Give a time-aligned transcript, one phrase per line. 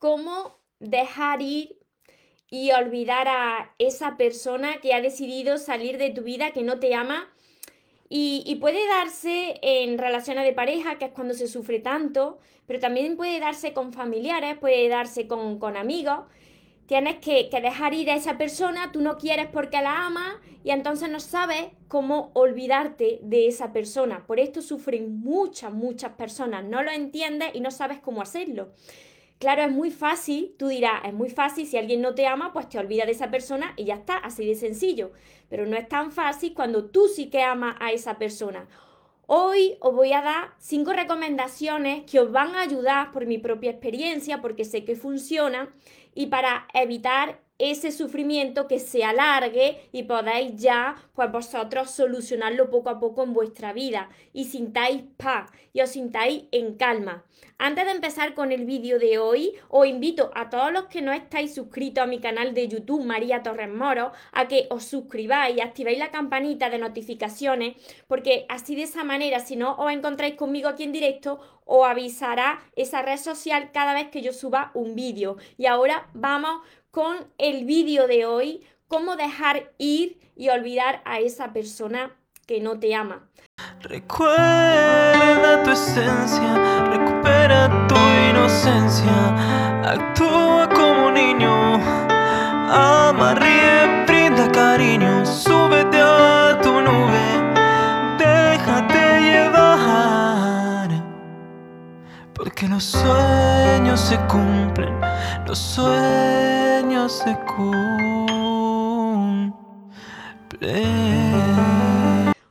[0.00, 1.78] cómo dejar ir
[2.50, 6.94] y olvidar a esa persona que ha decidido salir de tu vida, que no te
[6.94, 7.32] ama.
[8.12, 13.16] Y, puede darse en relaciones de pareja, que es cuando se sufre tanto, pero también
[13.16, 16.18] puede darse con familiares, puede darse con, amigos.
[16.86, 20.70] Tienes que, que, dejar ir a esa persona, tú no quieres porque la amas y
[20.70, 24.26] entonces no sabes cómo olvidarte de esa persona.
[24.26, 26.64] Por esto sufren muchas, muchas personas.
[26.64, 28.72] No lo entiendes y no sabes cómo hacerlo.
[29.40, 32.68] Claro, es muy fácil, tú dirás, es muy fácil, si alguien no te ama, pues
[32.68, 35.12] te olvida de esa persona y ya está, así de sencillo.
[35.48, 38.68] Pero no es tan fácil cuando tú sí que amas a esa persona.
[39.26, 43.70] Hoy os voy a dar cinco recomendaciones que os van a ayudar por mi propia
[43.70, 45.74] experiencia, porque sé que funciona,
[46.14, 52.88] y para evitar ese sufrimiento que se alargue y podáis ya, pues vosotros solucionarlo poco
[52.88, 57.24] a poco en vuestra vida y sintáis paz y os sintáis en calma.
[57.58, 61.12] Antes de empezar con el vídeo de hoy, os invito a todos los que no
[61.12, 65.60] estáis suscritos a mi canal de YouTube María Torres Moro a que os suscribáis y
[65.60, 67.76] activéis la campanita de notificaciones,
[68.08, 72.60] porque así de esa manera, si no os encontráis conmigo aquí en directo, os avisará
[72.74, 75.36] esa red social cada vez que yo suba un vídeo.
[75.56, 81.52] Y ahora vamos con el vídeo de hoy, cómo dejar ir y olvidar a esa
[81.52, 83.28] persona que no te ama.
[83.80, 87.94] Recuerda tu esencia, recupera tu
[88.30, 91.74] inocencia, actúa como niño,
[92.68, 95.89] ama, ríe, brinda cariño, súbete
[102.42, 104.98] porque los sueños se cumplen,
[105.46, 107.36] los sueños se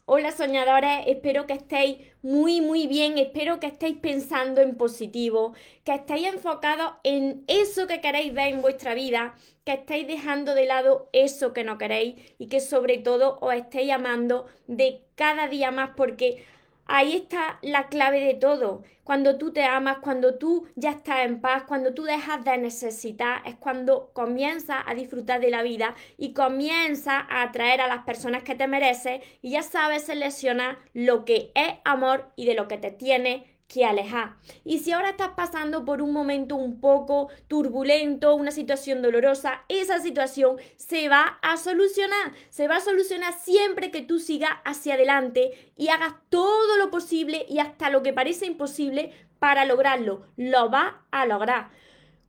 [0.05, 5.95] Hola soñadores, espero que estéis muy muy bien, espero que estéis pensando en positivo, que
[5.95, 9.33] estéis enfocados en eso que queréis ver en vuestra vida,
[9.65, 13.91] que estéis dejando de lado eso que no queréis y que sobre todo os estéis
[13.91, 16.45] amando de cada día más porque
[16.91, 18.81] Ahí está la clave de todo.
[19.03, 23.43] Cuando tú te amas, cuando tú ya estás en paz, cuando tú dejas de necesitar,
[23.45, 28.41] es cuando comienzas a disfrutar de la vida y comienzas a atraer a las personas
[28.41, 32.79] que te mereces y ya sabes seleccionar lo que es amor y de lo que
[32.79, 34.35] te tiene que alejar.
[34.65, 39.99] Y si ahora estás pasando por un momento un poco turbulento, una situación dolorosa, esa
[39.99, 42.33] situación se va a solucionar.
[42.49, 47.45] Se va a solucionar siempre que tú sigas hacia adelante y hagas todo lo posible
[47.47, 50.25] y hasta lo que parece imposible para lograrlo.
[50.35, 51.69] Lo va a lograr.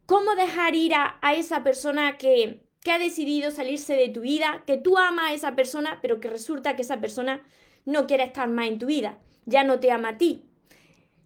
[0.05, 4.77] ¿Cómo dejar ir a, esa persona que, que ha decidido salirse de tu vida, que
[4.77, 7.43] tú amas a esa persona, pero que resulta que esa persona
[7.87, 9.19] no quiere estar más en tu vida?
[9.47, 10.50] Ya no te ama a ti,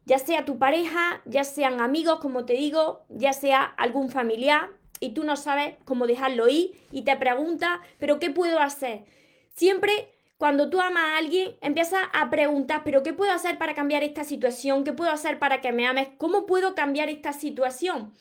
[0.04, 4.70] ya sea tu pareja, ya sean amigos, como te digo, ya sea algún familiar,
[5.00, 9.04] y tú no sabes cómo dejarlo ir y te preguntas, pero ¿qué puedo hacer?
[9.54, 14.03] Siempre cuando tú amas a alguien, empiezas a preguntar, pero ¿qué puedo hacer para cambiar
[14.03, 14.84] esta situación?
[14.84, 16.09] ¿Qué puedo hacer para que me ames?
[16.19, 18.12] ¿Cómo puedo cambiar esta situación?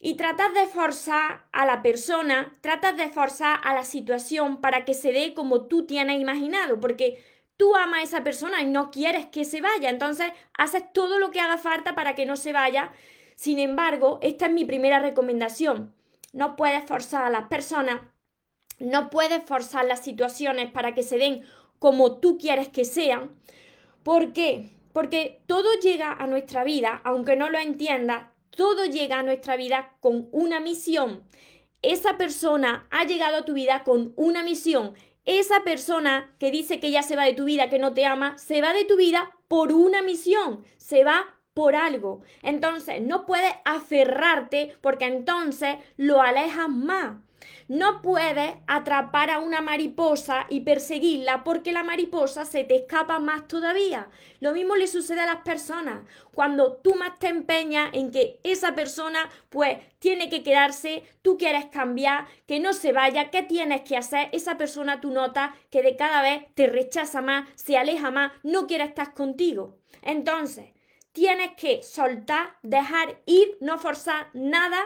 [0.00, 4.94] Y tratas de forzar a la persona, tratas de forzar a la situación para que
[4.94, 7.22] se dé como tú tienes imaginado, porque
[7.56, 11.30] tú amas a esa persona y no quieres que se vaya, entonces haces todo lo
[11.30, 12.92] que haga falta para que no se vaya.
[13.36, 15.94] Sin embargo, esta es mi primera recomendación.
[16.32, 18.00] No puedes forzar a las personas,
[18.78, 21.44] no puedes forzar las situaciones para que se den
[21.78, 23.30] como tú quieres que sean.
[24.02, 24.70] ¿Por qué?
[24.92, 29.96] Porque todo llega a nuestra vida, aunque no lo entiendas, todo llega a nuestra vida
[30.00, 31.24] con una misión.
[31.82, 36.90] Esa persona ha llegado a tu vida con una misión esa persona que dice que
[36.90, 39.30] ya se va de tu vida, que no te ama, se va de tu vida
[39.48, 42.22] por una misión, se va por algo.
[42.42, 47.16] Entonces, no puedes aferrarte porque entonces lo alejas más.
[47.68, 53.48] No puedes atrapar a una mariposa y perseguirla porque la mariposa se te escapa más
[53.48, 54.08] todavía.
[54.40, 56.04] Lo mismo le sucede a las personas.
[56.32, 61.66] Cuando tú más te empeñas en que esa persona pues tiene que quedarse, tú quieres
[61.66, 64.28] cambiar, que no se vaya, ¿qué tienes que hacer?
[64.32, 68.66] Esa persona tú notas que de cada vez te rechaza más, se aleja más, no
[68.66, 69.78] quiere estar contigo.
[70.02, 70.74] Entonces,
[71.12, 74.84] tienes que soltar, dejar ir, no forzar nada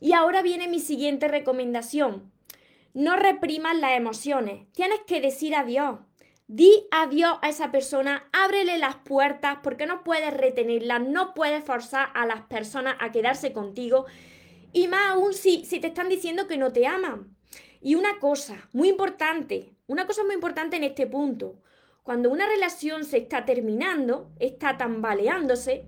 [0.00, 2.32] y ahora viene mi siguiente recomendación.
[2.94, 4.66] No reprimas las emociones.
[4.72, 5.98] Tienes que decir adiós.
[6.48, 12.10] Di adiós a esa persona, ábrele las puertas porque no puedes retenerla, no puedes forzar
[12.14, 14.06] a las personas a quedarse contigo.
[14.72, 17.36] Y más aún si, si te están diciendo que no te aman.
[17.80, 21.56] Y una cosa muy importante, una cosa muy importante en este punto.
[22.02, 25.86] Cuando una relación se está terminando, está tambaleándose,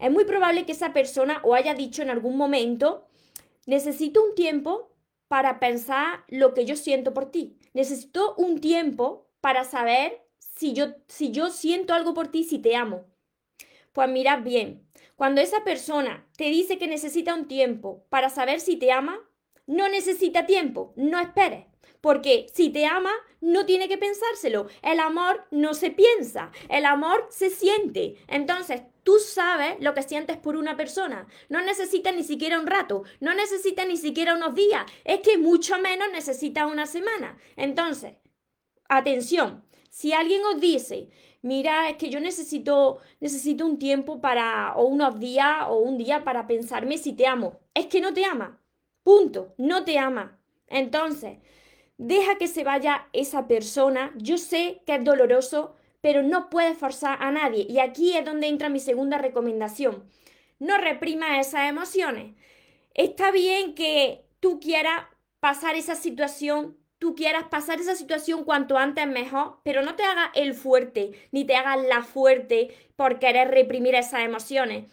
[0.00, 3.06] es muy probable que esa persona os haya dicho en algún momento,
[3.66, 4.90] necesito un tiempo
[5.28, 7.58] para pensar lo que yo siento por ti.
[7.72, 12.76] Necesito un tiempo para saber si yo, si yo siento algo por ti, si te
[12.76, 13.04] amo.
[13.92, 18.76] Pues mirad bien, cuando esa persona te dice que necesita un tiempo para saber si
[18.76, 19.20] te ama,
[19.66, 21.66] no necesita tiempo, no esperes.
[22.00, 24.66] Porque si te ama, no tiene que pensárselo.
[24.82, 28.16] El amor no se piensa, el amor se siente.
[28.28, 31.28] Entonces, tú sabes lo que sientes por una persona.
[31.48, 34.84] No necesitas ni siquiera un rato, no necesitas ni siquiera unos días.
[35.04, 37.38] Es que mucho menos necesitas una semana.
[37.56, 38.14] Entonces,
[38.88, 41.10] atención, si alguien os dice,
[41.42, 46.24] mira, es que yo necesito, necesito un tiempo para, o unos días, o un día
[46.24, 48.60] para pensarme si te amo, es que no te ama.
[49.04, 50.40] Punto, no te ama.
[50.66, 51.38] Entonces,
[51.98, 54.12] deja que se vaya esa persona.
[54.16, 57.66] Yo sé que es doloroso, pero no puedes forzar a nadie.
[57.66, 60.04] Y aquí es donde entra mi segunda recomendación.
[60.58, 62.34] No reprima esas emociones.
[62.92, 65.06] Está bien que tú quieras
[65.40, 70.28] pasar esa situación, tú quieras pasar esa situación cuanto antes mejor, pero no te hagas
[70.34, 74.84] el fuerte, ni te hagas la fuerte por querer reprimir esas emociones.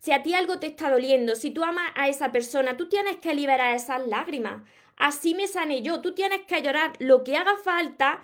[0.00, 3.16] Si a ti algo te está doliendo, si tú amas a esa persona, tú tienes
[3.16, 4.64] que liberar esas lágrimas
[4.98, 6.00] así me sané yo.
[6.00, 8.22] Tú tienes que llorar lo que haga falta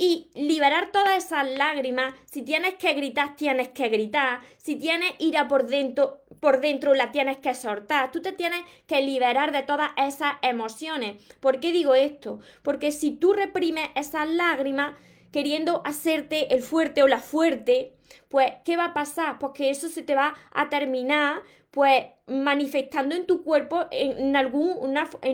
[0.00, 2.14] y liberar todas esas lágrimas.
[2.24, 4.40] Si tienes que gritar, tienes que gritar.
[4.56, 8.10] Si tienes ira por dentro, por dentro la tienes que soltar.
[8.10, 11.22] Tú te tienes que liberar de todas esas emociones.
[11.40, 12.40] ¿Por qué digo esto?
[12.62, 14.96] Porque si tú reprimes esas lágrimas
[15.32, 17.92] queriendo hacerte el fuerte o la fuerte,
[18.30, 19.38] pues ¿qué va a pasar?
[19.38, 24.36] Pues que eso se te va a terminar pues manifestando en tu cuerpo en, en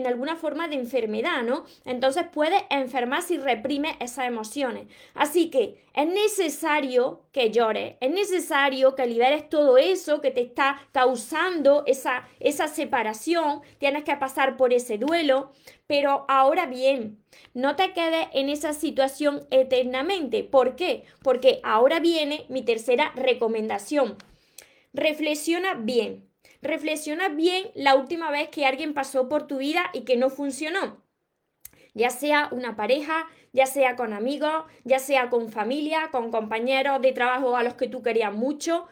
[0.07, 1.65] alguna forma de enfermedad, ¿no?
[1.85, 4.87] Entonces puedes enfermar si reprimes esas emociones.
[5.13, 10.87] Así que es necesario que llores, es necesario que liberes todo eso que te está
[10.91, 15.51] causando esa, esa separación, tienes que pasar por ese duelo,
[15.87, 17.19] pero ahora bien,
[17.53, 20.43] no te quedes en esa situación eternamente.
[20.43, 21.03] ¿Por qué?
[21.23, 24.17] Porque ahora viene mi tercera recomendación.
[24.93, 26.29] Reflexiona bien.
[26.61, 31.03] Reflexiona bien la última vez que alguien pasó por tu vida y que no funcionó.
[31.93, 37.11] Ya sea una pareja, ya sea con amigos, ya sea con familia, con compañeros de
[37.11, 38.87] trabajo a los que tú querías mucho.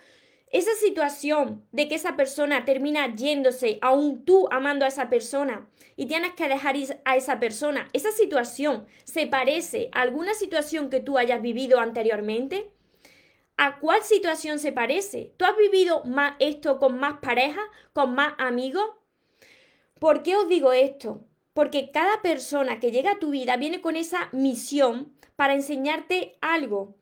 [0.51, 6.07] Esa situación de que esa persona termina yéndose, aún tú amando a esa persona, y
[6.07, 6.75] tienes que dejar
[7.05, 12.71] a esa persona, esa situación se parece a alguna situación que tú hayas vivido anteriormente.
[13.57, 15.33] ¿A cuál situación se parece?
[15.37, 17.63] ¿Tú has vivido más esto con más parejas,
[17.93, 18.85] con más amigos?
[19.99, 21.21] ¿Por qué os digo esto?
[21.53, 26.95] Porque cada persona que llega a tu vida viene con esa misión para enseñarte algo.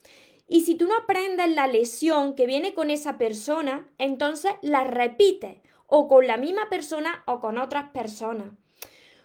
[0.47, 5.57] Y si tú no aprendes la lesión que viene con esa persona, entonces la repites
[5.87, 8.51] o con la misma persona o con otras personas.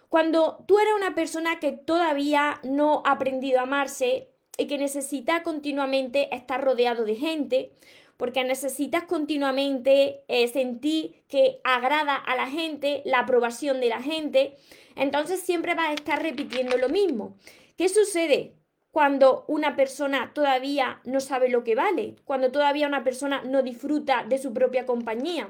[0.09, 4.28] Cuando tú eres una persona que todavía no ha aprendido a amarse,
[4.59, 7.71] y que necesitas continuamente estar rodeado de gente,
[8.17, 14.57] porque necesitas continuamente eh, sentir que agrada a la gente, la aprobación de la gente,
[14.95, 17.37] entonces siempre vas a estar repitiendo lo mismo.
[17.77, 18.53] ¿Qué sucede?
[18.91, 24.25] Cuando una persona todavía no sabe lo que vale, cuando todavía una persona no disfruta
[24.27, 25.49] de su propia compañía,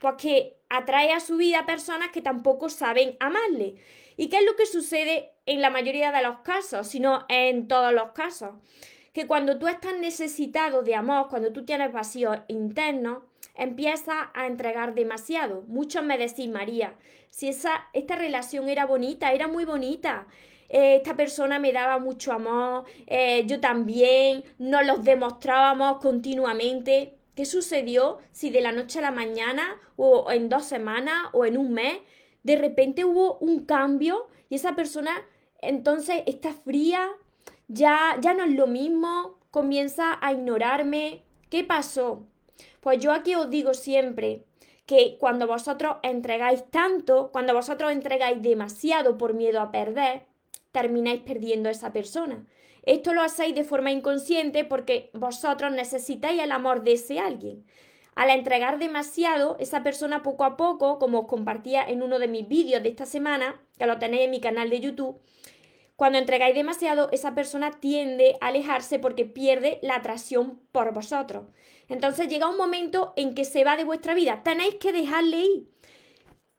[0.00, 3.76] pues que atrae a su vida personas que tampoco saben amarle.
[4.20, 7.90] ¿Y qué es lo que sucede en la mayoría de los casos, sino en todos
[7.94, 8.50] los casos?
[9.14, 13.22] Que cuando tú estás necesitado de amor, cuando tú tienes vacíos internos,
[13.54, 15.62] empiezas a entregar demasiado.
[15.68, 16.96] Muchos me decís, María,
[17.30, 20.26] si esa, esta relación era bonita, era muy bonita,
[20.68, 27.14] eh, esta persona me daba mucho amor, eh, yo también, nos los demostrábamos continuamente.
[27.34, 31.56] ¿Qué sucedió si de la noche a la mañana o en dos semanas o en
[31.56, 31.96] un mes
[32.42, 35.12] de repente hubo un cambio y esa persona
[35.60, 37.10] entonces está fría,
[37.68, 41.22] ya, ya no es lo mismo, comienza a ignorarme.
[41.50, 42.26] ¿Qué pasó?
[42.80, 44.44] Pues yo aquí os digo siempre
[44.86, 50.26] que cuando vosotros entregáis tanto, cuando vosotros entregáis demasiado por miedo a perder,
[50.72, 52.44] termináis perdiendo a esa persona.
[52.82, 57.64] Esto lo hacéis de forma inconsciente porque vosotros necesitáis el amor de ese alguien.
[58.14, 62.48] Al entregar demasiado, esa persona poco a poco, como os compartía en uno de mis
[62.48, 65.20] vídeos de esta semana, que lo tenéis en mi canal de YouTube,
[66.00, 71.44] cuando entregáis demasiado, esa persona tiende a alejarse porque pierde la atracción por vosotros.
[71.90, 74.42] Entonces llega un momento en que se va de vuestra vida.
[74.42, 75.68] Tenéis que dejarle ir.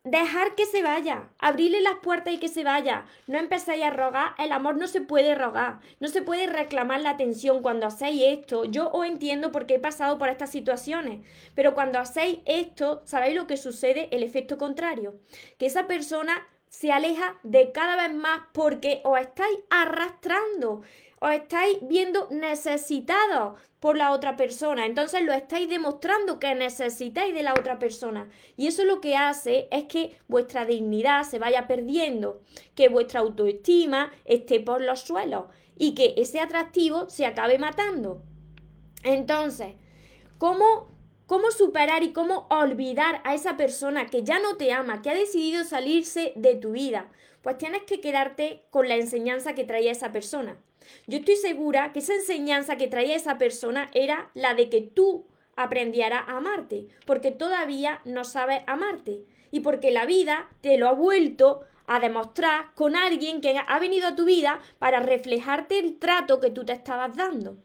[0.03, 3.05] Dejar que se vaya, abrirle las puertas y que se vaya.
[3.27, 7.12] No empecéis a rogar, el amor no se puede rogar, no se puede reclamar la
[7.12, 8.65] atención cuando hacéis esto.
[8.65, 13.48] Yo os entiendo porque he pasado por estas situaciones, pero cuando hacéis esto, ¿sabéis lo
[13.48, 14.10] que sucede?
[14.12, 15.20] El efecto contrario,
[15.58, 20.81] que esa persona se aleja de cada vez más porque os estáis arrastrando,
[21.22, 24.88] os estáis viendo necesitados por la otra persona.
[24.88, 28.28] Entonces lo estáis demostrando que necesitáis de la otra persona.
[28.58, 32.42] Y eso lo que hace es que vuestra dignidad se vaya perdiendo,
[32.74, 35.46] que vuestra autoestima esté por los suelos
[35.78, 38.24] y que ese atractivo se acabe matando.
[39.04, 39.75] Entonces,
[40.40, 40.90] ¿cómo,
[41.28, 45.16] cómo superar y cómo olvidar a esa persona que ya no te ama, que ha
[45.16, 47.12] decidido salirse de tu vida?
[47.44, 50.58] Pues tienes que quedarte con la enseñanza que traía esa persona.
[51.07, 55.25] Yo estoy segura que esa enseñanza que traía esa persona era la de que tú
[55.55, 60.93] aprendieras a amarte, porque todavía no sabes amarte y porque la vida te lo ha
[60.93, 66.39] vuelto a demostrar con alguien que ha venido a tu vida para reflejarte el trato
[66.39, 67.57] que tú te estabas dando.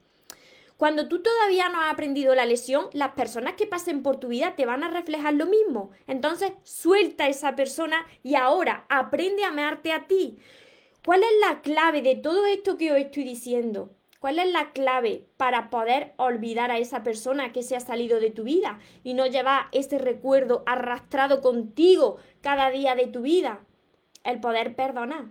[0.77, 4.57] Cuando tú todavía no has aprendido la lesión, las personas que pasen por tu vida
[4.57, 5.91] te van a reflejar lo mismo.
[6.07, 10.37] Entonces, suelta a esa persona y ahora aprende a amarte a ti.
[11.07, 13.91] ¿Cuál es la clave de todo esto que os estoy diciendo?
[14.19, 18.33] ¿Cuál es la clave para poder olvidar a esa persona que se ha salido de
[18.33, 23.61] tu vida y no llevar ese recuerdo arrastrado contigo cada día de tu vida?
[24.25, 25.27] El poder perdonar.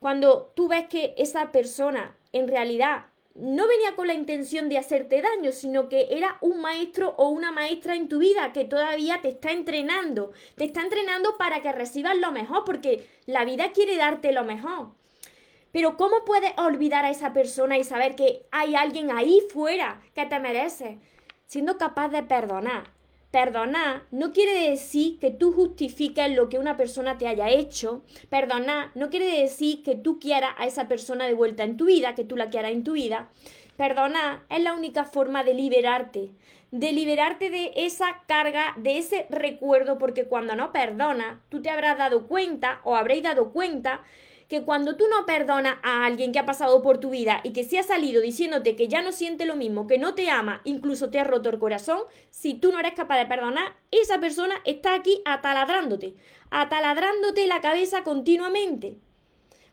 [0.00, 5.22] Cuando tú ves que esa persona en realidad no venía con la intención de hacerte
[5.22, 9.30] daño, sino que era un maestro o una maestra en tu vida que todavía te
[9.30, 10.32] está entrenando.
[10.56, 14.88] Te está entrenando para que recibas lo mejor, porque la vida quiere darte lo mejor.
[15.76, 20.24] Pero ¿cómo puedes olvidar a esa persona y saber que hay alguien ahí fuera que
[20.24, 20.96] te merece?
[21.44, 22.84] Siendo capaz de perdonar.
[23.30, 28.02] Perdonar no quiere decir que tú justifiques lo que una persona te haya hecho.
[28.30, 32.14] Perdonar no quiere decir que tú quieras a esa persona de vuelta en tu vida,
[32.14, 33.28] que tú la quieras en tu vida.
[33.76, 36.30] Perdonar es la única forma de liberarte,
[36.70, 41.98] de liberarte de esa carga, de ese recuerdo, porque cuando no perdonas, tú te habrás
[41.98, 44.00] dado cuenta o habréis dado cuenta
[44.48, 47.64] que cuando tú no perdonas a alguien que ha pasado por tu vida y que
[47.64, 51.10] se ha salido diciéndote que ya no siente lo mismo, que no te ama, incluso
[51.10, 52.00] te ha roto el corazón,
[52.30, 56.14] si tú no eres capaz de perdonar, esa persona está aquí ataladrándote,
[56.50, 58.98] ataladrándote la cabeza continuamente.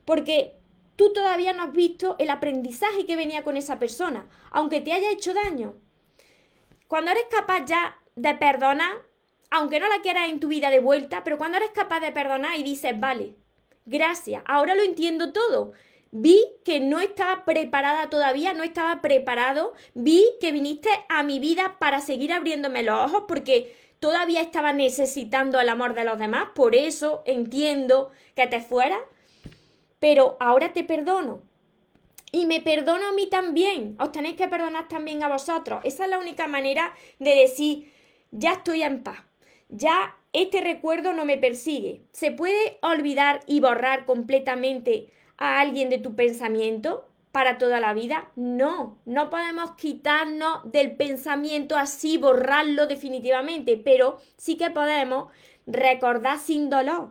[0.06, 0.56] Porque
[0.96, 5.12] tú todavía no has visto el aprendizaje que venía con esa persona, aunque te haya
[5.12, 5.76] hecho daño.
[6.88, 8.94] Cuando eres capaz ya de perdonar,
[9.52, 12.58] aunque no la quieras en tu vida de vuelta, pero cuando eres capaz de perdonar
[12.58, 13.36] y dices, vale,
[13.86, 15.74] Gracias, ahora lo entiendo todo.
[16.16, 19.74] Vi que no estaba preparada todavía, no estaba preparado.
[19.96, 25.60] Vi que viniste a mi vida para seguir abriéndome los ojos porque todavía estaba necesitando
[25.60, 26.50] el amor de los demás.
[26.54, 29.00] Por eso entiendo que te fuera.
[30.00, 31.42] Pero ahora te perdono.
[32.32, 33.96] Y me perdono a mí también.
[34.00, 35.82] Os tenéis que perdonar también a vosotros.
[35.84, 37.92] Esa es la única manera de decir,
[38.30, 39.20] ya estoy en paz.
[39.76, 42.04] Ya este recuerdo no me persigue.
[42.12, 48.30] ¿Se puede olvidar y borrar completamente a alguien de tu pensamiento para toda la vida?
[48.36, 55.32] No, no podemos quitarnos del pensamiento así, borrarlo definitivamente, pero sí que podemos
[55.66, 57.10] recordar sin dolor.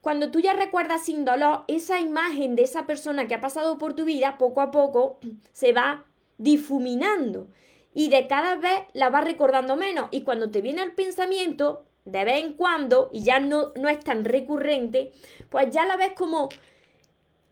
[0.00, 3.94] Cuando tú ya recuerdas sin dolor, esa imagen de esa persona que ha pasado por
[3.94, 5.20] tu vida, poco a poco
[5.52, 6.04] se va
[6.36, 7.46] difuminando
[7.94, 10.08] y de cada vez la vas recordando menos.
[10.10, 14.00] Y cuando te viene el pensamiento, de vez en cuando y ya no, no es
[14.00, 15.12] tan recurrente,
[15.50, 16.48] pues ya la ves como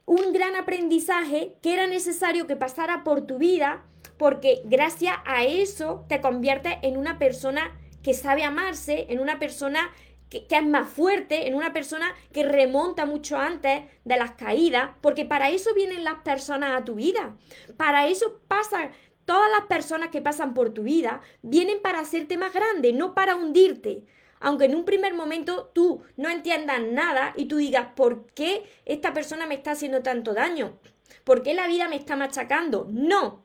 [0.07, 3.85] un gran aprendizaje que era necesario que pasara por tu vida
[4.17, 9.91] porque gracias a eso te conviertes en una persona que sabe amarse, en una persona
[10.29, 14.91] que, que, es más fuerte, en una persona que remonta mucho antes de las caídas,
[15.01, 17.37] porque para eso vienen las personas a tu vida,
[17.77, 18.91] para eso pasan
[19.25, 23.37] todas las personas que pasan por tu vida, vienen para hacerte más grande, no para
[23.37, 24.05] hundirte
[24.41, 29.13] aunque en un primer momento tú no entiendas nada y tú digas, ¿por qué esta
[29.13, 30.79] persona me está haciendo tanto daño?
[31.25, 32.87] ¿Por qué la vida me está machacando?
[32.91, 33.45] No,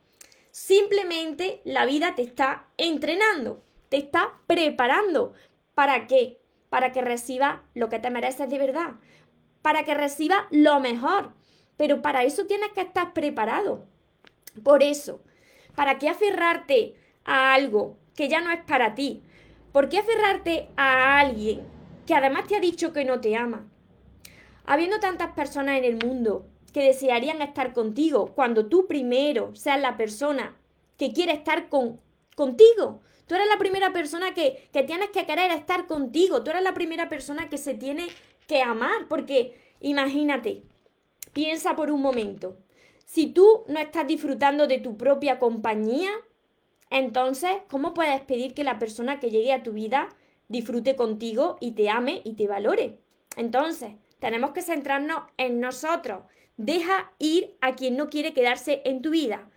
[0.51, 5.33] simplemente la vida te está entrenando, te está preparando.
[5.73, 6.39] ¿Para qué?
[6.69, 8.95] Para que recibas lo que te mereces de verdad,
[9.61, 11.33] para que recibas lo mejor.
[11.75, 13.85] Pero para eso tienes que estar preparado.
[14.63, 15.21] Por eso,
[15.75, 19.23] ¿para qué aferrarte a algo que ya no es para ti?
[19.75, 21.67] ¿Por qué aferrarte a alguien
[22.07, 23.69] que además te ha dicho que no te ama?
[24.63, 29.97] Habiendo tantas personas en el mundo que desearían estar contigo cuando tú primero seas la
[29.97, 30.55] persona
[30.95, 31.99] que quiere estar con,
[32.37, 33.01] contigo.
[33.27, 36.41] Tú eres la primera persona que, que tienes que querer estar contigo.
[36.41, 38.07] Tú eres la primera persona que se tiene
[38.47, 39.09] que amar.
[39.09, 40.63] Porque imagínate,
[41.33, 42.55] piensa por un momento.
[43.05, 46.11] Si tú no estás disfrutando de tu propia compañía,
[46.89, 50.09] entonces, ¿cómo puedes pedir que la persona que llegue a tu vida
[50.47, 52.99] disfrute contigo y te ame y te valore?
[53.35, 56.23] Entonces, tenemos que centrarnos en nosotros.
[56.57, 59.49] Deja ir a quien no quiere quedarse en tu vida.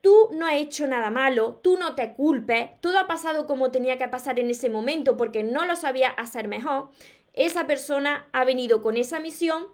[0.00, 3.96] Tú no has hecho nada malo, tú no te culpes, todo ha pasado como tenía
[3.96, 6.90] que pasar en ese momento porque no lo sabía hacer mejor.
[7.32, 9.66] Esa persona ha venido con esa misión,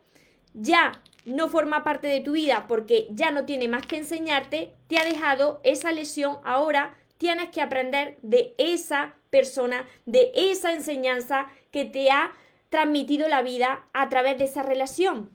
[0.54, 4.98] ya no forma parte de tu vida porque ya no tiene más que enseñarte, te
[4.98, 11.84] ha dejado esa lesión, ahora tienes que aprender de esa persona, de esa enseñanza que
[11.84, 12.32] te ha
[12.70, 15.30] transmitido la vida a través de esa relación.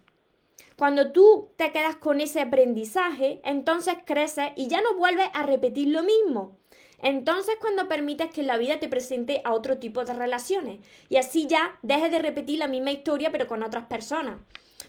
[0.78, 5.90] Cuando tú te quedas con ese aprendizaje, entonces creces y ya no vuelves a repetir
[5.90, 6.58] lo mismo.
[7.02, 11.46] Entonces cuando permites que la vida te presente a otro tipo de relaciones y así
[11.48, 14.40] ya dejes de repetir la misma historia pero con otras personas.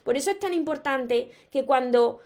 [0.07, 2.21] Por eso es tan importante que cuando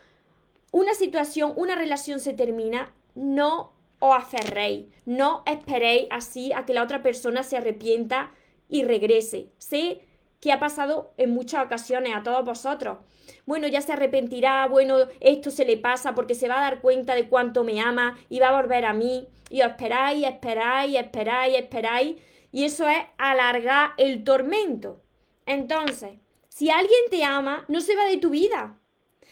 [0.71, 6.83] una situación, una relación se termina, no os aferréis, no esperéis así a que la
[6.83, 8.33] otra persona se arrepienta
[8.69, 9.49] y regrese.
[9.57, 10.03] Sé
[10.41, 12.99] que ha pasado en muchas ocasiones a todos vosotros.
[13.47, 17.15] Bueno, ya se arrepentirá, bueno, esto se le pasa porque se va a dar cuenta
[17.15, 19.27] de cuánto me ama y va a volver a mí.
[19.49, 22.17] Y os esperáis, esperáis, esperáis, esperáis.
[22.53, 25.01] Y eso es alargar el tormento.
[25.47, 26.19] Entonces,
[26.61, 28.79] si alguien te ama, no se va de tu vida.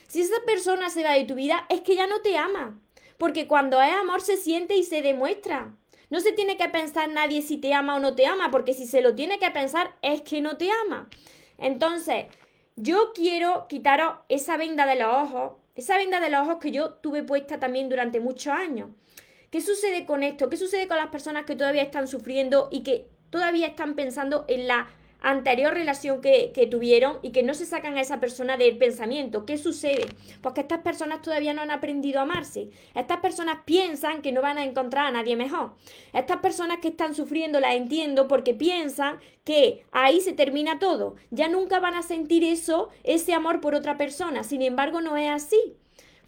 [0.07, 2.81] Si esa persona se va de tu vida, es que ya no te ama.
[3.19, 5.77] Porque cuando es amor se siente y se demuestra.
[6.09, 8.87] No se tiene que pensar nadie si te ama o no te ama, porque si
[8.87, 11.11] se lo tiene que pensar es que no te ama.
[11.59, 12.29] Entonces,
[12.77, 16.95] yo quiero quitaros esa venda de los ojos, esa venda de los ojos que yo
[16.95, 18.89] tuve puesta también durante muchos años.
[19.51, 20.49] ¿Qué sucede con esto?
[20.49, 24.67] ¿Qué sucede con las personas que todavía están sufriendo y que todavía están pensando en
[24.67, 24.89] la
[25.21, 29.45] anterior relación que, tuvieron y que no se sacan a esa persona del pensamiento.
[29.47, 30.07] ¿Qué sucede?
[30.41, 32.71] Pues que estas personas todavía no han aprendido a amarse.
[32.95, 35.73] Estas personas piensan que no van a encontrar a nadie mejor.
[36.13, 41.17] Estas personas que están sufriendo las entiendo porque piensan que ahí se termina todo.
[41.31, 44.45] Ya nunca van a sentir eso, ese amor por otra persona.
[44.45, 45.77] Sin embargo, no es así.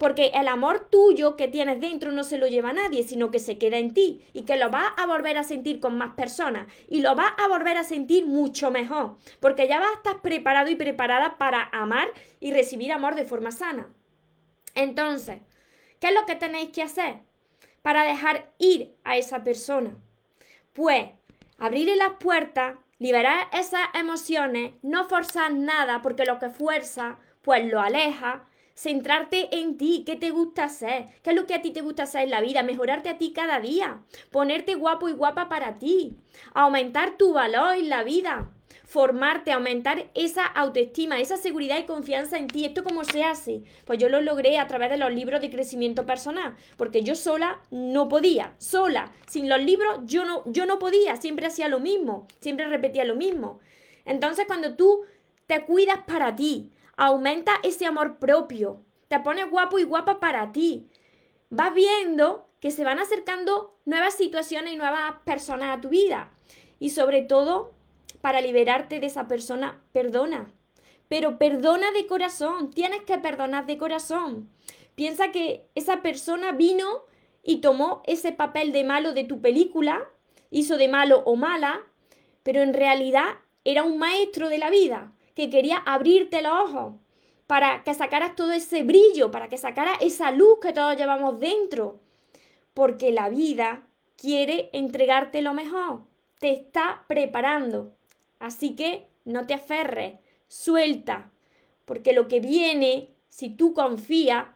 [0.01, 3.39] Porque el amor tuyo que tienes dentro no se lo lleva a nadie, sino que
[3.39, 6.69] se queda en ti y que lo vas a volver a sentir con más personas
[6.89, 10.71] y lo vas a volver a sentir mucho mejor, porque ya vas a estar preparado
[10.71, 12.09] y preparada para amar
[12.41, 13.93] y recibir amor de forma sana.
[14.75, 15.43] Entonces,
[16.01, 17.19] ¿qué es lo que tenéis que hacer
[17.83, 19.99] para dejar ir a esa persona?
[20.73, 21.11] Pues
[21.59, 27.83] abrirle las puertas, liberar esas emociones, no forzar nada, porque lo que fuerza, pues lo
[27.83, 31.83] aleja centrarte en ti, qué te gusta hacer, qué es lo que a ti te
[31.83, 35.79] gusta hacer en la vida, mejorarte a ti cada día, ponerte guapo y guapa para
[35.79, 36.17] ti,
[36.55, 38.51] aumentar tu valor en la vida,
[38.91, 42.65] formarte, aumentar esa autoestima, esa seguridad y confianza en ti.
[42.65, 43.63] ¿Esto cómo se hace?
[43.85, 47.61] Pues yo lo logré a través de los libros de crecimiento personal, porque yo sola
[47.71, 52.27] no podía, sola, sin los libros yo no, yo no podía, siempre hacía lo mismo,
[52.41, 53.61] siempre repetía lo mismo.
[54.05, 55.03] Entonces cuando tú
[55.47, 60.91] te cuidas para ti, aumenta ese amor propio, te pones guapo y guapa para ti.
[61.49, 66.31] Vas viendo que se van acercando nuevas situaciones y nuevas personas a tu vida.
[66.79, 67.73] Y sobre todo,
[68.21, 70.53] para liberarte de esa persona, perdona.
[71.09, 74.51] Pero perdona de corazón, tienes que perdonar de corazón.
[74.95, 77.05] Piensa que esa persona vino
[77.43, 80.07] y tomó ese papel de malo de tu película,
[80.51, 81.81] hizo de malo o mala,
[82.43, 86.95] pero en realidad era un maestro de la vida que quería abrirte los ojos
[87.47, 91.99] para que sacaras todo ese brillo, para que sacaras esa luz que todos llevamos dentro.
[92.75, 96.03] Porque la vida quiere entregarte lo mejor,
[96.39, 97.97] te está preparando.
[98.39, 101.33] Así que no te aferres, suelta,
[101.87, 104.47] porque lo que viene, si tú confías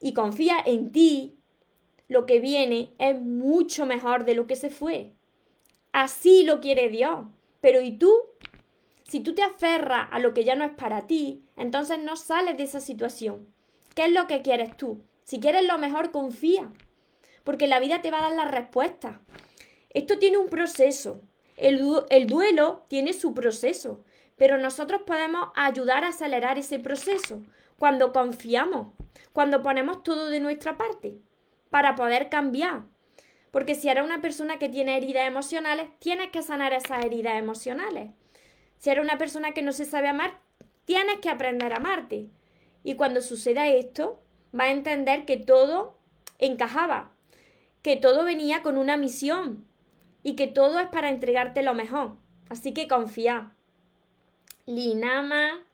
[0.00, 1.38] y confías en ti,
[2.08, 5.12] lo que viene es mucho mejor de lo que se fue.
[5.92, 7.24] Así lo quiere Dios.
[7.60, 8.12] Pero ¿y tú?
[9.08, 12.58] Si tú te aferras a lo que ya no es para ti, entonces no sales
[12.58, 13.48] de esa situación.
[13.94, 15.02] ¿Qué es lo que quieres tú?
[15.24, 16.70] Si quieres lo mejor, confía,
[17.42, 19.22] porque la vida te va a dar la respuesta.
[19.88, 21.22] Esto tiene un proceso.
[21.56, 24.04] El, el duelo tiene su proceso,
[24.36, 27.42] pero nosotros podemos ayudar a acelerar ese proceso
[27.78, 28.88] cuando confiamos,
[29.32, 31.18] cuando ponemos todo de nuestra parte
[31.70, 32.82] para poder cambiar.
[33.52, 38.10] Porque si eres una persona que tiene heridas emocionales, tienes que sanar esas heridas emocionales.
[38.78, 40.38] Si eres una persona que no se sabe amar,
[40.84, 42.28] tienes que aprender a amarte.
[42.84, 44.20] Y cuando suceda esto,
[44.52, 45.98] vas a entender que todo
[46.38, 47.12] encajaba,
[47.82, 49.68] que todo venía con una misión,
[50.22, 52.16] y que todo es para entregarte lo mejor.
[52.48, 53.52] Así que confía.
[54.66, 55.64] Linama,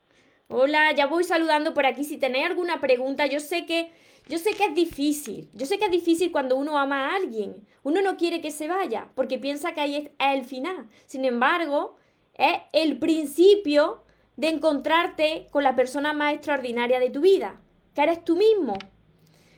[0.47, 2.03] hola, ya voy saludando por aquí.
[2.03, 3.91] Si tenéis alguna pregunta, yo sé que
[4.27, 5.49] yo sé que es difícil.
[5.53, 7.67] Yo sé que es difícil cuando uno ama a alguien.
[7.83, 10.87] Uno no quiere que se vaya porque piensa que ahí es el final.
[11.05, 11.97] Sin embargo,
[12.37, 14.03] es el principio
[14.35, 17.61] de encontrarte con la persona más extraordinaria de tu vida,
[17.93, 18.77] que eres tú mismo.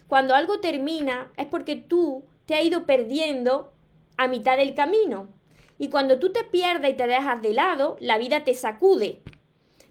[0.08, 3.74] Cuando algo termina es porque tú te has ido perdiendo
[4.16, 5.30] a mitad del camino.
[5.78, 9.22] Y cuando tú te pierdes y te dejas de lado, la vida te sacude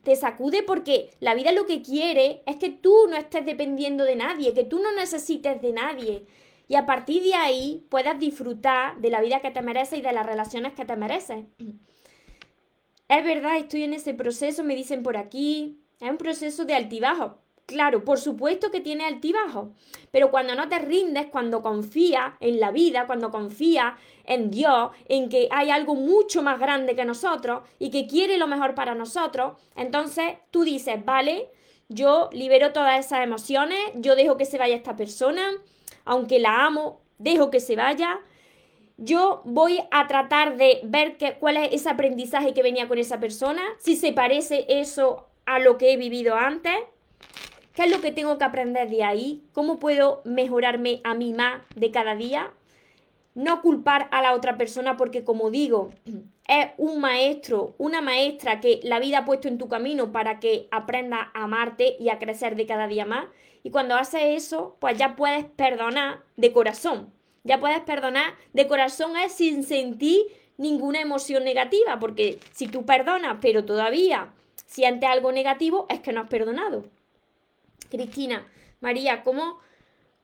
[0.07, 4.15] te sacude porque la vida lo que quiere es que tú no estés dependiendo de
[4.15, 6.27] nadie, que tú no necesites de nadie.
[6.69, 10.13] Y a partir de ahí puedas disfrutar de la vida que te mereces y de
[10.13, 11.47] las relaciones que te mereces.
[13.09, 15.81] Es verdad, estoy en ese proceso, me dicen por aquí.
[16.01, 17.39] Es un proceso de altibajo.
[17.67, 19.71] Claro, por supuesto que tiene altibajos,
[20.13, 25.29] pero cuando no te rindes, cuando confías en la vida, cuando confías en Dios, en
[25.29, 29.61] que hay algo mucho más grande que nosotros y que quiere lo mejor para nosotros,
[29.75, 31.51] entonces tú dices, vale,
[31.89, 35.51] yo libero todas esas emociones, yo dejo que se vaya esta persona,
[36.05, 38.21] aunque la amo, dejo que se vaya.
[38.97, 43.63] Yo voy a tratar de ver cuál es ese aprendizaje que venía con esa persona,
[43.79, 46.75] si se parece eso a lo que he vivido antes
[47.77, 49.45] ¿Qué es lo que tengo que aprender de ahí?
[49.53, 52.51] ¿Cómo puedo mejorarme a mí más de cada día?
[53.35, 55.91] No culpar a la otra persona porque, como digo,
[56.49, 60.69] es un maestro, una maestra que la vida ha puesto en tu camino para que
[60.71, 63.27] aprendas a amarte y a crecer de cada día más.
[63.63, 67.13] Y cuando haces eso, pues ya puedes perdonar de corazón.
[67.47, 70.27] Ya puedes perdonar de corazón sin sentir
[70.59, 74.33] ninguna emoción negativa, porque si tú perdonas, pero todavía
[74.67, 76.85] sientes algo negativo, es que no has perdonado.
[77.89, 78.47] Cristina,
[78.81, 79.61] María, ¿cómo,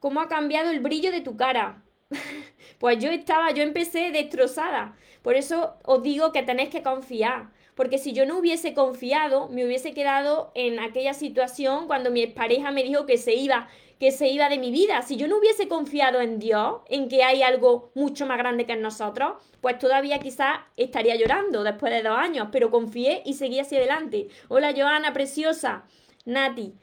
[0.00, 1.82] ¿cómo ha cambiado el brillo de tu cara?
[2.78, 4.96] pues yo estaba, yo empecé destrozada.
[5.22, 7.50] Por eso os digo que tenéis que confiar.
[7.74, 12.70] Porque si yo no hubiese confiado, me hubiese quedado en aquella situación cuando mi pareja
[12.70, 15.02] me dijo que se iba, que se iba de mi vida.
[15.02, 18.72] Si yo no hubiese confiado en Dios, en que hay algo mucho más grande que
[18.72, 23.60] en nosotros, pues todavía quizás estaría llorando después de dos años, pero confié y seguí
[23.60, 24.28] hacia adelante.
[24.48, 25.84] Hola Joana, preciosa.
[26.24, 26.74] Nati,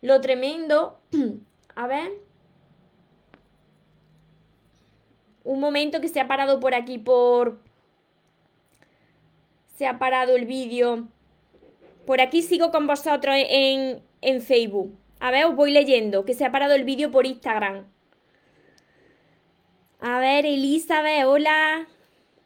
[0.00, 1.00] lo tremendo,
[1.74, 2.12] a ver,
[5.46, 7.60] un momento que se ha parado por aquí, por...
[9.76, 11.06] Se ha parado el vídeo.
[12.04, 14.96] Por aquí sigo con vosotros en, en Facebook.
[15.18, 17.86] A ver, os voy leyendo, que se ha parado el vídeo por Instagram.
[20.00, 21.86] A ver, Elizabeth, hola.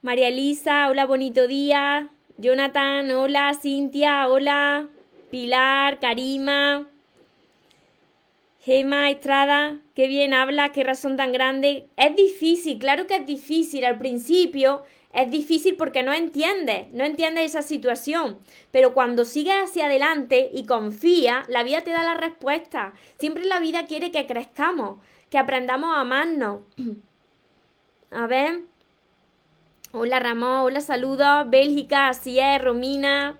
[0.02, 2.08] María Elisa, hola, bonito día.
[2.38, 3.52] Jonathan, hola.
[3.60, 4.88] Cintia, hola.
[5.30, 6.88] Pilar, Karima.
[8.62, 11.88] Gema Estrada, qué bien habla, qué razón tan grande.
[11.96, 17.46] Es difícil, claro que es difícil al principio, es difícil porque no entiendes, no entiendes
[17.46, 18.38] esa situación.
[18.70, 22.92] Pero cuando sigues hacia adelante y confías, la vida te da la respuesta.
[23.18, 26.60] Siempre la vida quiere que crezcamos, que aprendamos a amarnos.
[28.10, 28.62] A ver.
[29.92, 31.50] Hola Ramón, hola saludos.
[31.50, 33.38] Bélgica, así es, Romina.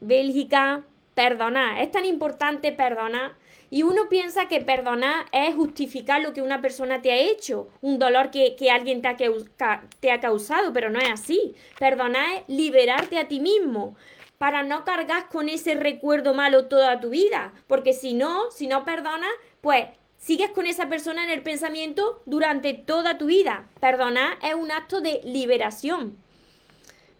[0.00, 0.84] Bélgica,
[1.20, 1.82] perdona.
[1.82, 3.34] Es tan importante perdonar
[3.68, 7.98] y uno piensa que perdonar es justificar lo que una persona te ha hecho, un
[7.98, 11.54] dolor que, alguien te ha, te ha causado, pero no es así.
[11.78, 13.96] Perdonar es liberarte a ti mismo
[14.38, 18.86] para no cargar con ese recuerdo malo toda tu vida, porque si no, si no
[18.86, 19.30] perdonas,
[19.60, 23.68] pues sigues con esa persona en el pensamiento durante toda tu vida.
[23.78, 26.16] Perdonar es un acto de liberación.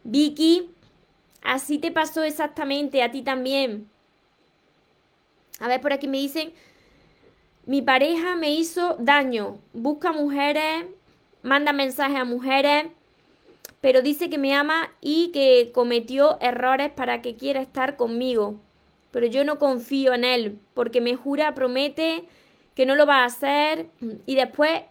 [0.05, 0.71] Vicky,
[1.43, 3.90] así te pasó exactamente, a ti también.
[5.61, 6.53] A ver, por aquí me dicen,
[7.67, 10.87] mi pareja me hizo daño, busca mujeres,
[11.43, 12.87] manda mensajes a mujeres,
[13.81, 18.59] pero dice que me ama y que cometió errores para que quiera estar conmigo.
[19.11, 22.25] Pero yo no confío en él, porque me jura, promete
[22.75, 23.89] que no lo va a hacer
[24.27, 24.83] y después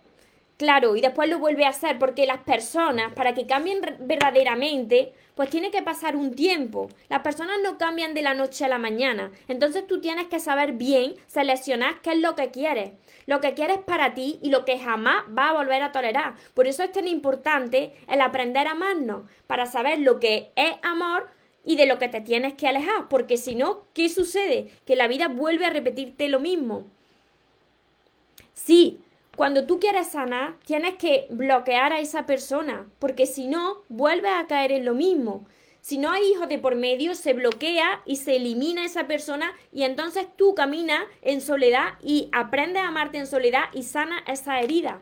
[0.59, 5.49] Claro, y después lo vuelve a hacer porque las personas, para que cambien verdaderamente, pues
[5.49, 6.89] tiene que pasar un tiempo.
[7.07, 9.31] Las personas no cambian de la noche a la mañana.
[9.47, 12.91] Entonces tú tienes que saber bien, seleccionar qué es lo que quieres.
[13.25, 16.33] Lo que quieres para ti y lo que jamás va a volver a tolerar.
[16.53, 21.29] Por eso es tan importante el aprender a amarnos, para saber lo que es amor
[21.63, 23.07] y de lo que te tienes que alejar.
[23.07, 24.73] Porque si no, ¿qué sucede?
[24.85, 26.83] Que la vida vuelve a repetirte lo mismo.
[28.53, 28.99] Sí,
[29.39, 34.47] cuando tú quieres sanar, tienes que bloquear a esa persona, porque si no, vuelves a
[34.47, 35.47] caer en lo mismo.
[35.79, 39.83] Si no hay hijos de por medio, se bloquea y se elimina esa persona y
[39.83, 45.01] entonces tú caminas en soledad y aprendes a amarte en soledad y sana esa herida.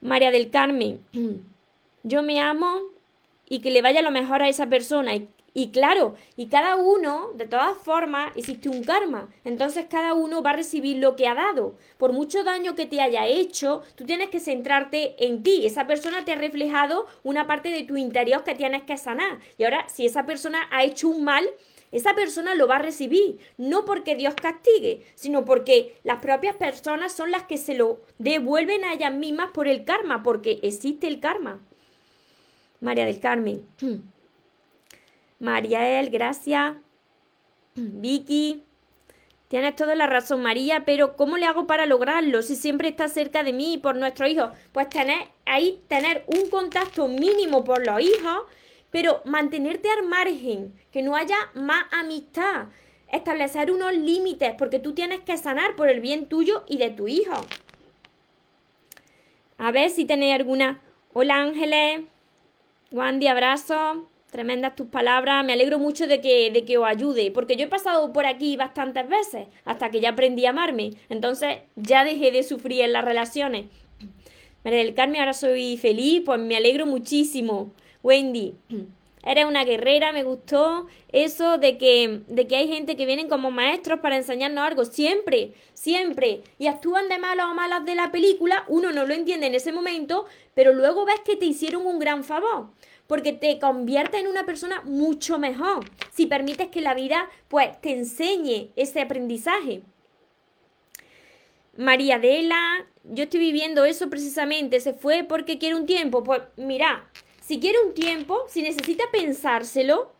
[0.00, 0.98] María del Carmen,
[2.02, 2.80] yo me amo
[3.48, 5.12] y que le vaya lo mejor a esa persona.
[5.58, 9.28] Y, claro, y cada uno, de todas formas, existe un karma.
[9.44, 11.74] Entonces cada uno va a recibir lo que ha dado.
[11.96, 15.66] Por mucho daño que te haya hecho, tú tienes que centrarte en ti.
[15.66, 19.40] Esa persona te ha reflejado una parte de tu interior que tienes que sanar.
[19.58, 21.44] Y ahora, si esa persona ha hecho un mal,
[21.90, 27.12] esa persona lo va a recibir, no porque Dios castigue, sino porque las propias personas
[27.12, 31.18] son las que se lo devuelven a ellas mismas por el karma, porque existe el
[31.18, 31.58] karma.
[32.80, 33.66] María del Carmen.
[35.38, 36.76] Mariael, gracias.
[37.74, 38.64] Vicky.
[39.48, 43.42] Tienes toda la razón, María, pero ¿cómo le hago para lograrlo si siempre está cerca
[43.42, 44.50] de mí por nuestros hijos?
[44.72, 48.42] Pues tener ahí, tener un contacto mínimo por los hijos,
[48.90, 52.66] pero mantenerte al margen, que no haya más amistad,
[53.10, 57.08] establecer unos límites, porque tú tienes que sanar por el bien tuyo y de tu
[57.08, 57.46] hijo.
[59.56, 60.82] A ver si tenéis alguna.
[61.14, 62.02] Hola Ángeles.
[62.92, 64.08] Wandy, abrazo.
[64.30, 65.44] Tremendas tus palabras.
[65.44, 68.56] Me alegro mucho de que, de que os ayude, porque yo he pasado por aquí
[68.56, 70.92] bastantes veces, hasta que ya aprendí a amarme.
[71.08, 73.66] Entonces ya dejé de sufrir en las relaciones.
[74.64, 77.72] María del Carmen, ahora soy feliz, pues me alegro muchísimo.
[78.02, 78.54] Wendy,
[79.24, 83.50] eres una guerrera, me gustó eso de que, de que hay gente que vienen como
[83.50, 88.64] maestros para enseñarnos algo, siempre, siempre, y actúan de malos o malas de la película,
[88.68, 92.24] uno no lo entiende en ese momento, pero luego ves que te hicieron un gran
[92.24, 92.68] favor,
[93.08, 97.90] porque te convierte en una persona mucho mejor, si permites que la vida pues te
[97.90, 99.82] enseñe ese aprendizaje.
[101.76, 107.10] María Adela, yo estoy viviendo eso precisamente, se fue porque quiere un tiempo, pues mira,
[107.40, 110.12] si quiere un tiempo, si necesita pensárselo,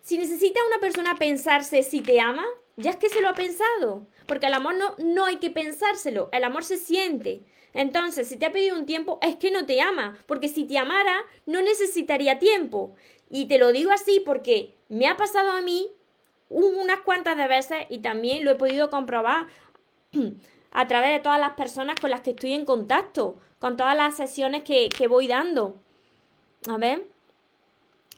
[0.00, 2.44] si necesita una persona pensarse si te ama,
[2.76, 4.06] ya es que se lo ha pensado.
[4.26, 7.42] Porque el amor no, no hay que pensárselo, el amor se siente.
[7.74, 10.78] Entonces, si te ha pedido un tiempo, es que no te ama, porque si te
[10.78, 12.94] amara, no necesitaría tiempo.
[13.30, 15.88] Y te lo digo así porque me ha pasado a mí
[16.50, 19.46] unas cuantas de veces y también lo he podido comprobar
[20.70, 24.16] a través de todas las personas con las que estoy en contacto, con todas las
[24.16, 25.76] sesiones que, que voy dando.
[26.68, 27.06] A ver.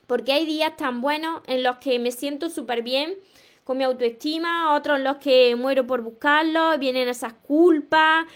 [0.09, 3.17] Porque hay días tan buenos en los que me siento súper bien
[3.65, 8.27] con mi autoestima, otros los que muero por buscarlo, vienen esas culpas.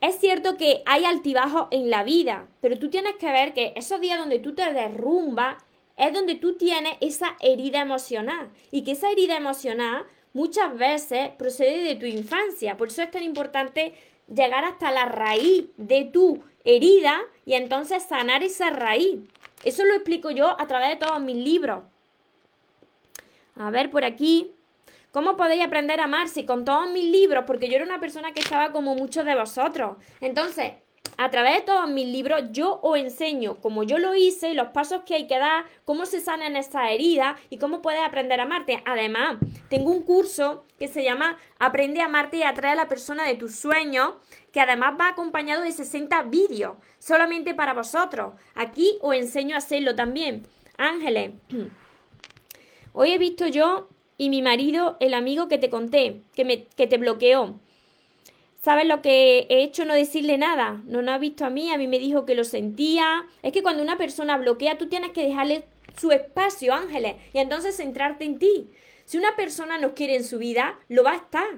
[0.00, 4.00] Es cierto que hay altibajos en la vida, pero tú tienes que ver que esos
[4.00, 5.62] días donde tú te derrumbas
[5.96, 11.82] es donde tú tienes esa herida emocional y que esa herida emocional muchas veces procede
[11.82, 12.76] de tu infancia.
[12.76, 13.94] Por eso es tan importante
[14.34, 19.20] llegar hasta la raíz de tu herida y entonces sanar esa raíz.
[19.64, 21.82] Eso lo explico yo a través de todos mis libros.
[23.60, 24.54] A ver, por aquí.
[25.12, 26.46] ¿Cómo podéis aprender a amarse?
[26.46, 29.98] Con todos mis libros, porque yo era una persona que estaba como muchos de vosotros.
[30.22, 30.72] Entonces,
[31.18, 35.02] a través de todos mis libros yo os enseño cómo yo lo hice, los pasos
[35.04, 38.82] que hay que dar, cómo se sanan esas heridas y cómo puedes aprender a amarte.
[38.86, 39.36] Además,
[39.68, 43.34] tengo un curso que se llama Aprende a amarte y atrae a la persona de
[43.34, 44.14] tus sueños,
[44.52, 48.32] que además va acompañado de 60 vídeos, solamente para vosotros.
[48.54, 50.46] Aquí os enseño a hacerlo también.
[50.78, 51.32] Ángeles,
[52.92, 56.86] hoy he visto yo y mi marido, el amigo que te conté, que, me, que
[56.86, 57.58] te bloqueó.
[58.62, 59.86] ¿Sabes lo que he hecho?
[59.86, 60.82] No decirle nada.
[60.84, 63.24] No, no ha visto a mí, a mí me dijo que lo sentía.
[63.42, 65.64] Es que cuando una persona bloquea, tú tienes que dejarle
[65.98, 68.68] su espacio, Ángeles, y entonces centrarte en ti.
[69.06, 71.48] Si una persona nos quiere en su vida, lo va a estar.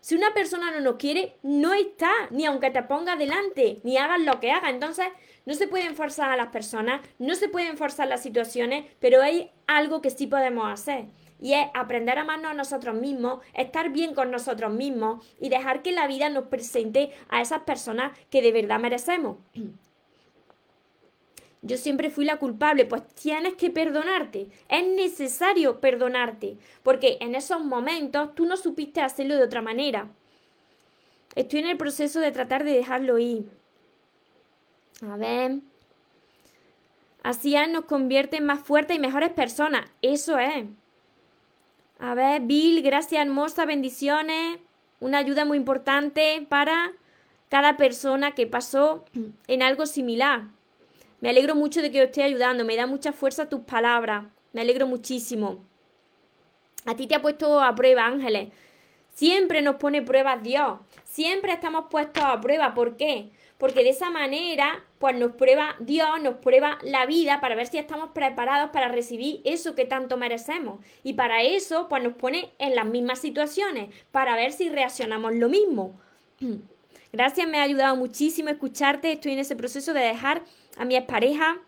[0.00, 4.20] Si una persona no nos quiere, no está, ni aunque te ponga delante, ni hagas
[4.20, 4.70] lo que haga.
[4.70, 5.06] Entonces,
[5.46, 9.50] no se pueden forzar a las personas, no se pueden forzar las situaciones, pero hay
[9.66, 11.06] algo que sí podemos hacer
[11.40, 15.82] y es aprender a amarnos a nosotros mismos, estar bien con nosotros mismos y dejar
[15.82, 19.38] que la vida nos presente a esas personas que de verdad merecemos.
[21.62, 24.48] Yo siempre fui la culpable, pues tienes que perdonarte.
[24.68, 30.08] Es necesario perdonarte, porque en esos momentos tú no supiste hacerlo de otra manera.
[31.34, 33.59] Estoy en el proceso de tratar de dejarlo ir.
[35.02, 35.60] A ver.
[37.22, 39.86] Así nos convierte en más fuertes y mejores personas.
[40.02, 40.66] Eso es.
[41.98, 44.58] A ver, Bill, gracias hermosa, bendiciones.
[45.00, 46.92] Una ayuda muy importante para
[47.50, 49.04] cada persona que pasó
[49.46, 50.44] en algo similar.
[51.20, 54.24] Me alegro mucho de que os esté ayudando, me da mucha fuerza tus palabras.
[54.52, 55.62] Me alegro muchísimo.
[56.86, 58.48] A ti te ha puesto a prueba, Ángeles.
[59.14, 60.78] Siempre nos pone pruebas Dios.
[61.04, 62.74] Siempre estamos puestos a prueba.
[62.74, 63.30] ¿Por qué?
[63.60, 67.76] porque de esa manera, pues nos prueba Dios, nos prueba la vida para ver si
[67.76, 70.80] estamos preparados para recibir eso que tanto merecemos.
[71.04, 75.50] Y para eso, pues nos pone en las mismas situaciones, para ver si reaccionamos lo
[75.50, 76.00] mismo.
[77.12, 79.12] Gracias, me ha ayudado muchísimo escucharte.
[79.12, 80.42] Estoy en ese proceso de dejar
[80.78, 81.58] a mi expareja,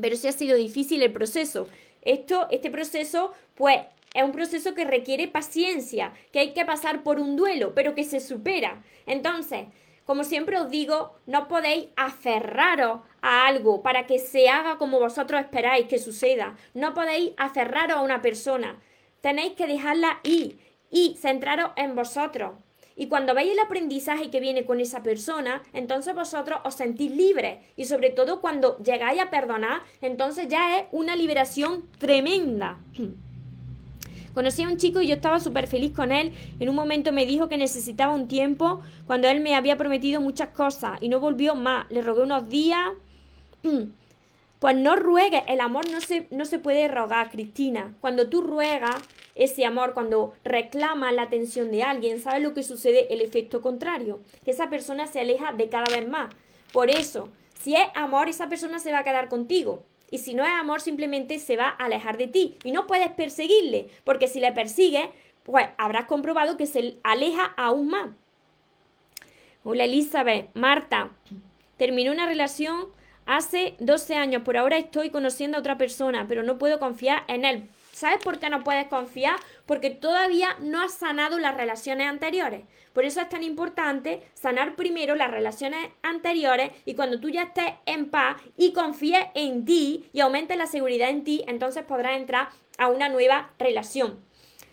[0.00, 1.66] pero sí ha sido difícil el proceso.
[2.02, 3.80] Esto, este proceso, pues
[4.14, 8.04] es un proceso que requiere paciencia, que hay que pasar por un duelo, pero que
[8.04, 8.82] se supera.
[9.06, 9.66] Entonces,
[10.04, 15.40] como siempre os digo, no podéis aferraros a algo para que se haga como vosotros
[15.40, 16.56] esperáis que suceda.
[16.74, 18.80] No podéis aferraros a una persona.
[19.20, 20.58] Tenéis que dejarla ir
[20.90, 22.52] y centraros en vosotros.
[22.94, 27.58] Y cuando veis el aprendizaje que viene con esa persona, entonces vosotros os sentís libres.
[27.76, 32.78] Y sobre todo cuando llegáis a perdonar, entonces ya es una liberación tremenda.
[34.34, 36.32] Conocí a un chico y yo estaba súper feliz con él.
[36.58, 40.48] En un momento me dijo que necesitaba un tiempo cuando él me había prometido muchas
[40.50, 41.90] cosas y no volvió más.
[41.90, 42.92] Le rogué unos días.
[44.62, 47.96] Pues no ruegues, el amor no se, no se puede rogar, Cristina.
[48.00, 48.94] Cuando tú ruegas
[49.34, 53.12] ese amor, cuando reclamas la atención de alguien, ¿sabes lo que sucede?
[53.12, 56.32] El efecto contrario, que esa persona se aleja de cada vez más.
[56.72, 57.28] Por eso,
[57.60, 59.82] si es amor, esa persona se va a quedar contigo.
[60.12, 62.58] Y si no es amor, simplemente se va a alejar de ti.
[62.64, 65.08] Y no puedes perseguirle, porque si le persigues,
[65.42, 68.10] pues habrás comprobado que se aleja aún más.
[69.64, 71.10] Hola Elizabeth, Marta,
[71.78, 72.88] terminé una relación
[73.24, 77.46] hace 12 años, por ahora estoy conociendo a otra persona, pero no puedo confiar en
[77.46, 77.68] él.
[78.02, 79.36] ¿Sabes por qué no puedes confiar?
[79.64, 82.64] Porque todavía no has sanado las relaciones anteriores.
[82.92, 87.74] Por eso es tan importante sanar primero las relaciones anteriores y cuando tú ya estés
[87.86, 92.48] en paz y confíes en ti y aumentes la seguridad en ti, entonces podrás entrar
[92.76, 94.18] a una nueva relación.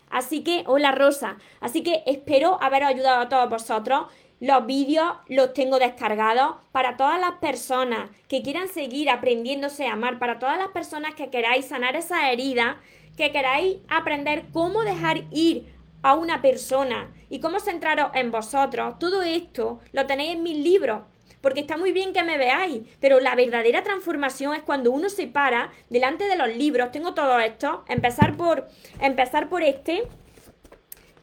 [0.09, 4.07] Así que, hola Rosa, así que espero haber ayudado a todos vosotros.
[4.39, 10.17] Los vídeos los tengo descargados para todas las personas que quieran seguir aprendiéndose a amar,
[10.17, 12.79] para todas las personas que queráis sanar esa herida,
[13.17, 15.73] que queráis aprender cómo dejar ir
[16.03, 18.97] a una persona y cómo centraros en vosotros.
[18.97, 21.01] Todo esto lo tenéis en mis libros.
[21.41, 25.27] Porque está muy bien que me veáis, pero la verdadera transformación es cuando uno se
[25.27, 26.91] para delante de los libros.
[26.91, 27.83] Tengo todo esto.
[27.89, 28.67] Empezar por,
[29.01, 30.03] empezar por este.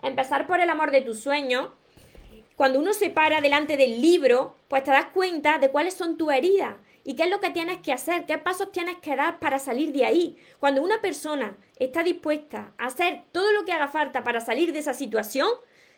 [0.02, 1.68] Empezar por el amor de tus sueños
[2.56, 6.32] cuando uno se para delante del libro, pues te das cuenta de cuáles son tus
[6.32, 9.58] heridas y qué es lo que tienes que hacer, qué pasos tienes que dar para
[9.58, 10.38] salir de ahí.
[10.58, 14.78] Cuando una persona está dispuesta a hacer todo lo que haga falta para salir de
[14.78, 15.48] esa situación,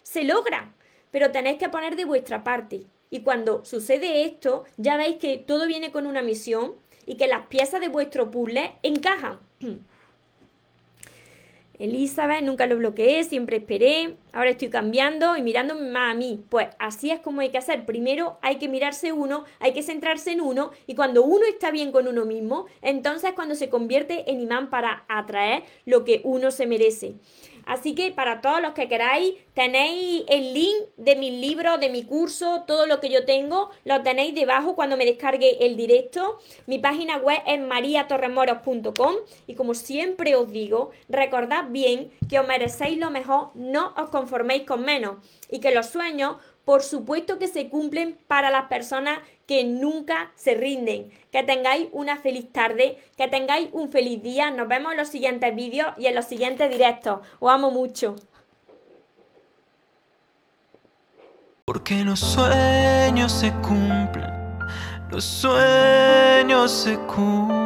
[0.02, 0.74] se logra,
[1.12, 2.86] pero tenéis que poner de vuestra parte.
[3.08, 6.74] Y cuando sucede esto, ya veis que todo viene con una misión
[7.06, 9.38] y que las piezas de vuestro puzzle encajan.
[11.78, 16.44] Elizabeth, nunca lo bloqueé, siempre esperé, ahora estoy cambiando y mirándome más a mí.
[16.48, 17.84] Pues así es como hay que hacer.
[17.84, 21.90] Primero hay que mirarse uno, hay que centrarse en uno y cuando uno está bien
[21.90, 26.68] con uno mismo, entonces cuando se convierte en imán para atraer lo que uno se
[26.68, 27.16] merece.
[27.68, 32.02] Así que para todos los que queráis, tenéis el link de mi libro, de mi
[32.02, 36.38] curso, todo lo que yo tengo, lo tenéis debajo cuando me descargue el directo.
[36.66, 42.96] Mi página web es mariatorremoros.com y como siempre os digo, recordad bien que os merecéis
[42.96, 45.16] lo mejor, no os conforméis con menos
[45.50, 50.54] y que los sueños por supuesto que se cumplen para las personas que nunca se
[50.54, 51.10] rinden.
[51.32, 54.50] Que tengáis una feliz tarde, que tengáis un feliz día.
[54.50, 57.20] Nos vemos en los siguientes vídeos y en los siguientes directos.
[57.38, 58.16] Os amo mucho.
[61.64, 64.30] Porque los sueños se cumplen,
[65.10, 67.58] los sueños se cumplen.